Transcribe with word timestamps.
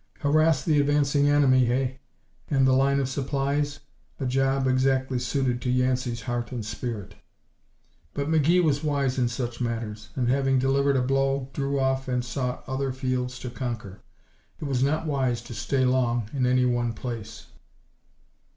Harass 0.21 0.65
the 0.65 0.79
advancing 0.79 1.29
enemy, 1.29 1.71
eh? 1.71 1.91
And 2.49 2.65
the 2.65 2.73
line 2.73 2.99
of 2.99 3.07
supplies? 3.07 3.81
A 4.19 4.25
job 4.25 4.65
exactly 4.65 5.19
suited 5.19 5.61
to 5.61 5.69
Yancey's 5.69 6.21
heart 6.23 6.51
and 6.51 6.65
spirit. 6.65 7.13
But 8.15 8.27
McGee 8.27 8.63
was 8.63 8.83
wise 8.83 9.19
in 9.19 9.27
such 9.27 9.61
matters, 9.61 10.09
and 10.15 10.27
having 10.27 10.57
delivered 10.57 10.97
a 10.97 11.03
blow 11.03 11.51
drew 11.53 11.79
off 11.79 12.07
and 12.07 12.25
sought 12.25 12.63
other 12.67 12.91
fields 12.91 13.37
to 13.41 13.51
conquer. 13.51 14.01
It 14.59 14.65
was 14.65 14.81
not 14.81 15.05
wise 15.05 15.39
to 15.43 15.53
stay 15.53 15.85
long 15.85 16.27
in 16.33 16.47
any 16.47 16.65
one 16.65 16.93
place. 16.93 17.45